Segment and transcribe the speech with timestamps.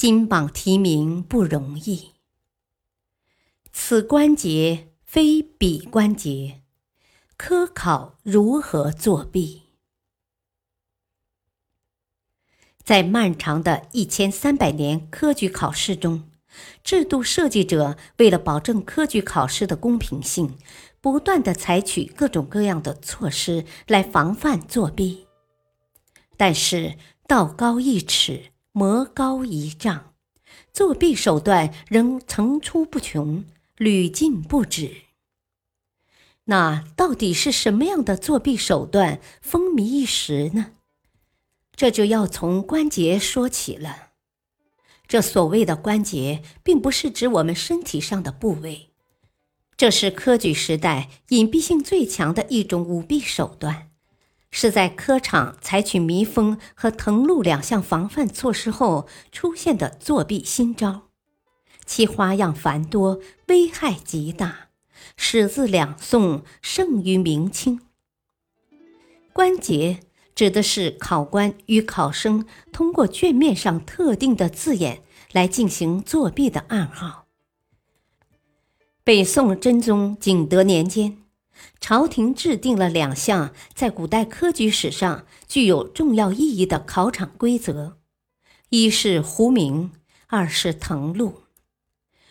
[0.00, 2.12] 金榜题名不容易，
[3.70, 6.62] 此关节非彼关节，
[7.36, 9.64] 科考如何作弊？
[12.82, 16.30] 在漫长的一千三百年科举考试中，
[16.82, 20.56] 制度设计者为了保证科举考试的公平性。
[21.02, 25.26] 不断的采取各种各样的措施来防范作弊，
[26.38, 26.96] 但是
[27.28, 30.14] 道高一尺，魔高一丈，
[30.72, 33.44] 作弊手段仍层出不穷，
[33.76, 35.02] 屡禁不止。
[36.44, 40.72] 那到底是什么样的作弊手段风靡一时呢？
[41.76, 44.12] 这就要从关节说起了。
[45.06, 48.88] 这所谓的关节，并不是指我们身体上的部位。
[49.76, 53.89] 这是科举时代隐蔽性最强的一种舞弊手段，
[54.50, 61.02] 是在科场采取迷封和誊录两项防范措施后出现的作弊新招，
[61.84, 64.68] 其花样繁多，危害极大，
[65.16, 67.80] 始自两宋盛于明清。
[69.32, 70.00] 关节
[70.34, 77.26] 指的是考官与考生通过卷面上特定的字眼来进行作弊的暗号。
[79.04, 81.18] 北宋真宗景德年间，
[81.80, 87.96] 朝廷制定了两项在古代科举史上具有重要意义的考场规则：
[88.68, 89.92] 一是糊名，
[90.26, 91.42] 二是誊录。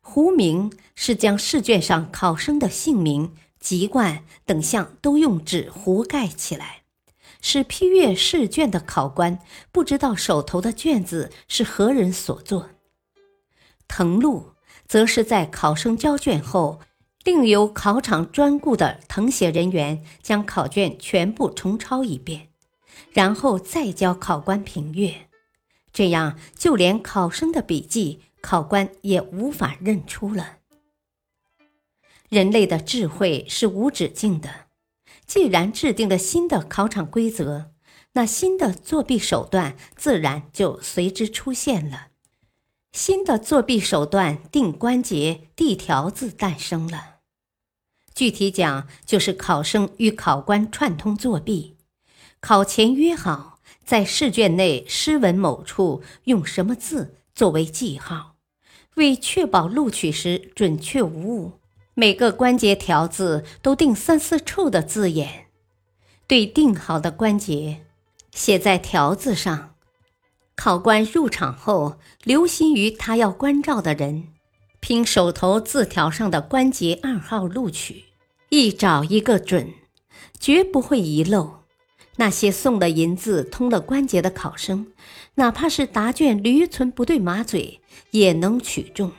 [0.00, 6.82] 糊名是将试卷上考生的姓名、籍贯等项都用纸糊盖起来，
[7.40, 9.38] 使批阅试卷的考官
[9.70, 12.70] 不知道手头的卷子是何人所作。
[13.88, 14.54] 誊录。
[14.86, 16.80] 则是在考生交卷后，
[17.22, 22.48] 另由考场专雇的誊写人员将考卷全部重抄一遍，
[23.12, 25.28] 然后再交考官评阅。
[25.92, 30.58] 这样，就连考生的笔记，考官也无法认出了。
[32.30, 34.66] 人类的智慧是无止境的，
[35.26, 37.72] 既然制定了新的考场规则，
[38.12, 42.09] 那新的作弊手段自然就随之出现了。
[42.92, 47.18] 新的作弊手段“定关节”“递条子”诞生了。
[48.14, 51.76] 具体讲，就是考生与考官串通作弊，
[52.40, 58.34] 考前约好在试卷内诗文某处用什么字作为记号，
[58.96, 61.52] 为确保录取时准确无误，
[61.94, 65.46] 每个关节条子都定三四处的字眼，
[66.26, 67.86] 对定好的关节
[68.32, 69.76] 写在条子上。
[70.62, 74.28] 考官入场后，留心于他要关照的人，
[74.78, 78.04] 凭手头字条上的关节暗号录取，
[78.50, 79.72] 一找一个准，
[80.38, 81.60] 绝不会遗漏。
[82.16, 84.88] 那些送了银子、通了关节的考生，
[85.36, 89.12] 哪怕是答卷驴唇不对马嘴，也能取中。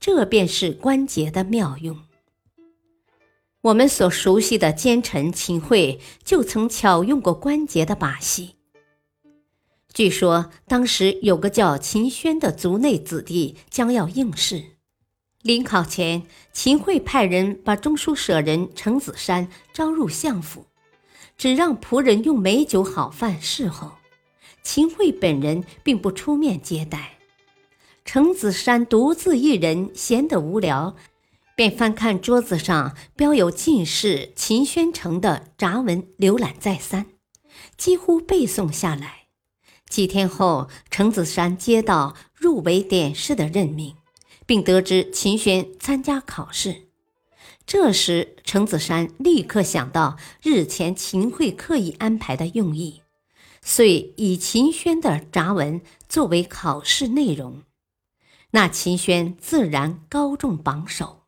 [0.00, 1.98] 这便是关节的妙用。
[3.60, 8.54] 我们所熟悉的奸臣秦桧，就曾巧用过关节的把戏。
[9.92, 14.64] 据说当时有个叫秦轩的族内子弟将要应试，
[15.42, 16.22] 临考前，
[16.52, 20.64] 秦桧派人把中书舍人程子山招入相府，
[21.36, 23.92] 只让仆人用美酒好饭侍候，
[24.62, 27.18] 秦桧本人并不出面接待。
[28.06, 30.96] 程子山独自一人闲得无聊，
[31.54, 37.06] 便翻看桌子上标有进士秦宣城的札文，浏览再三，
[37.76, 39.21] 几乎背诵下来。
[39.92, 43.94] 几天后，程子山接到入围点试的任命，
[44.46, 46.84] 并得知秦轩参加考试。
[47.66, 53.02] 这时，程子山立刻想到日前秦桧刻意安排的用意，
[53.60, 57.62] 遂以秦轩的札文作为考试内容。
[58.52, 61.24] 那秦轩自然高中榜首。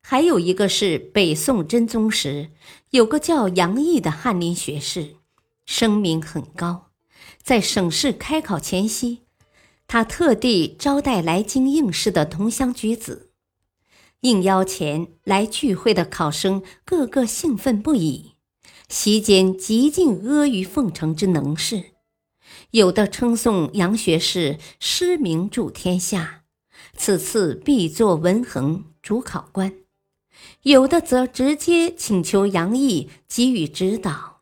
[0.00, 2.52] 还有一个是北宋真宗时，
[2.88, 5.16] 有个叫杨毅的翰林学士，
[5.66, 6.85] 声名很高。
[7.42, 9.22] 在省试开考前夕，
[9.86, 13.30] 他特地招待来京应试的同乡举子。
[14.20, 18.32] 应邀前来聚会的考生个个兴奋不已，
[18.88, 21.92] 席间极尽阿谀奉承之能事。
[22.70, 26.44] 有的称颂杨学士诗名著天下，
[26.96, 29.70] 此次必作文衡主考官；
[30.62, 34.35] 有的则直接请求杨毅给予指导。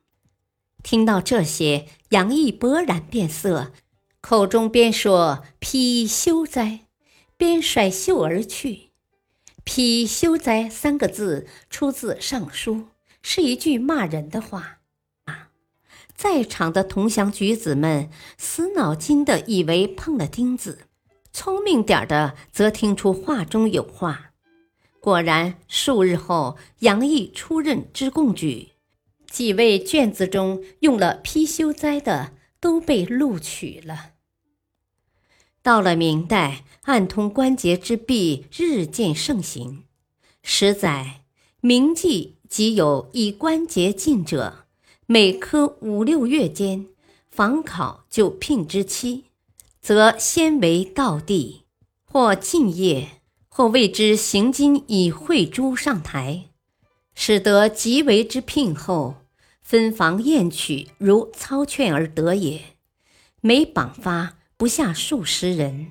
[0.94, 3.72] 听到这些，杨毅勃然变色，
[4.20, 6.82] 口中边说“貔貅哉”，
[7.36, 8.90] 边甩袖而去。
[9.66, 12.74] “貔貅哉”三个字出自《尚书》，
[13.22, 14.78] 是一句骂人的话。
[16.14, 18.08] 在场的同乡举子们
[18.38, 20.82] 死脑筋的以为碰了钉子，
[21.32, 24.30] 聪明点的则听出话中有话。
[25.00, 28.68] 果然，数日后，杨毅出任知贡举，
[29.34, 34.12] 几位卷子中用了“貔貅哉”的都被录取了。
[35.60, 39.82] 到了明代，暗通关节之弊日渐盛行，
[40.44, 41.24] 十载，
[41.60, 44.66] 明记即有以关节进者。
[45.06, 46.86] 每科五六月间，
[47.28, 49.24] 访考就聘之期，
[49.80, 51.64] 则先为道地，
[52.04, 56.50] 或进业，或谓之行金以会诸上台，
[57.16, 59.16] 使得即为之聘后，
[59.64, 62.76] 分房宴取，如操劝而得也。
[63.40, 65.90] 每榜发不下数十人，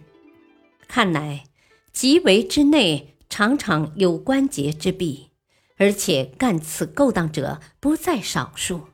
[0.88, 1.46] 看来
[1.92, 5.32] 即为之内常常有关节之弊，
[5.78, 8.90] 而且干此勾当者不在少数。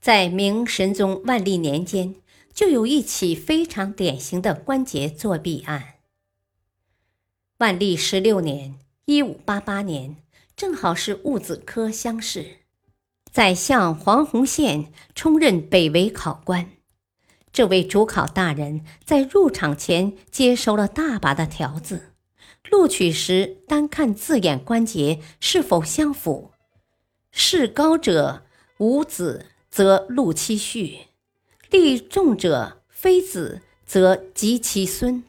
[0.00, 2.14] 在明神宗万历年间，
[2.54, 5.94] 就有一起非常典型的关节作弊案。
[7.58, 10.16] 万历十六年（一五八八年），
[10.56, 12.58] 正好是戊子科乡试，
[13.36, 16.70] 宰相黄洪宪充任北魏考官。
[17.52, 22.14] 这位主考大人在入场前接收了大把的条子，
[22.70, 26.52] 录取时单看字眼关节是否相符，
[27.30, 28.46] 是高者
[28.78, 29.44] 无子。
[29.68, 31.08] 则录其序，
[31.68, 35.22] 立重者非子，则及其孙。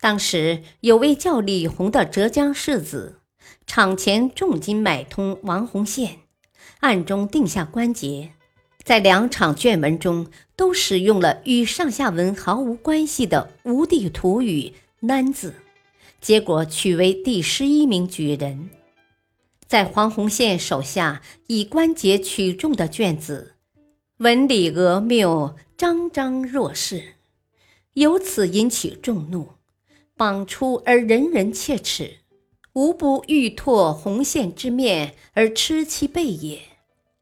[0.00, 3.20] 当时有位叫李弘的浙江士子，
[3.66, 6.20] 场前重金买通王洪宪，
[6.80, 8.32] 暗中定下关节，
[8.82, 10.26] 在两场卷文中
[10.56, 15.54] 都使用了与上下文毫无关系的无地土语“难”字，
[16.20, 18.70] 结果取为第十一名举人。
[19.66, 23.54] 在黄洪宪手下以关节取中的卷子，
[24.16, 27.16] 文理讹谬，张张若是，
[27.92, 29.50] 由此引起众怒，
[30.16, 32.18] 榜出而人人切齿，
[32.74, 36.60] 无不欲拓红线之面而吃其背也。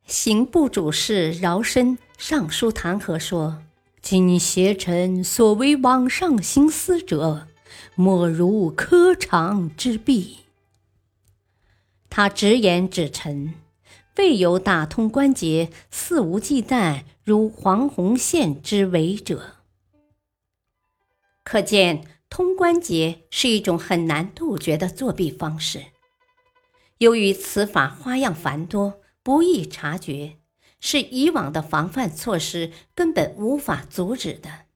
[0.06, 3.62] 刑部主事饶申上书弹劾说
[4.00, 7.48] ：“今邪臣所为往上行私者，
[7.94, 10.38] 莫如科场之弊。”
[12.08, 13.54] 他直言指臣，
[14.16, 19.56] 未有打通关节肆无忌惮如黄洪宪之为者。
[21.42, 25.84] 可见通关节是一种很难杜绝的作弊方式。
[26.98, 30.38] 由于此法花样繁多，不易察觉，
[30.80, 34.66] 是以往的防范措施根本无法阻止的。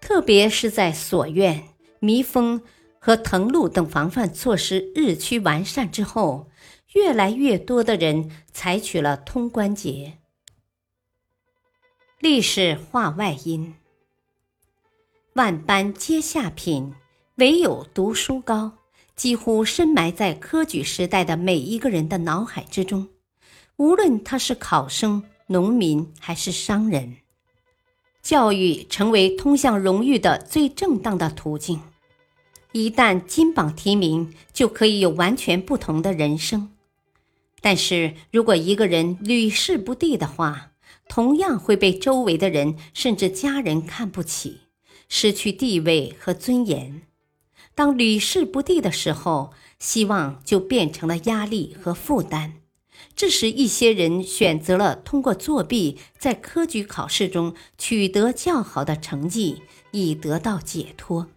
[0.00, 1.68] 特别是在锁院、
[2.00, 2.62] 迷封。
[3.00, 6.50] 和腾路等防范措施日趋完善之后，
[6.94, 10.18] 越来越多的人采取了通关节。
[12.18, 13.76] 历史话外音：
[15.38, 16.94] 万般皆下品，
[17.36, 18.72] 唯有读书高，
[19.14, 23.06] 几乎深埋在科举时代的每一个人的脑海之中。
[23.76, 27.18] 无论他是考生、农民还是商人，
[28.20, 31.80] 教育成为通向荣誉的最正当的途径。
[32.72, 36.72] 一旦金榜题名，就可以有完全不同的人生。
[37.60, 40.72] 但是如果一个人屡试不第的话，
[41.08, 44.62] 同样会被周围的人甚至家人看不起，
[45.08, 47.02] 失去地位和尊严。
[47.74, 52.54] 当屡试不第的时候，希望就变成了压力和负担，
[53.14, 59.62] 致使一些人选择了通过作弊，在科举考试中取得较好的成绩，
[59.92, 61.28] 以得到解脱。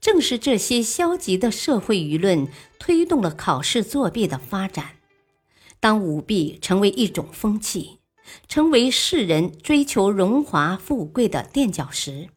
[0.00, 2.46] 正是这些消极的社会舆论
[2.78, 4.96] 推动了考试作弊的发展。
[5.80, 7.97] 当舞弊成为一种风气，
[8.46, 12.28] 成为世人追求荣华富贵的垫脚石，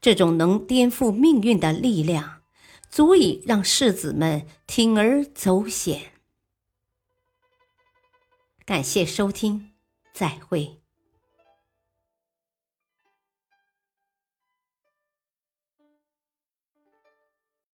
[0.00, 2.42] 这种能颠覆命运的力量，
[2.88, 6.12] 足以让世子们铤而走险。
[8.64, 9.72] 感谢收听，
[10.12, 10.83] 再会。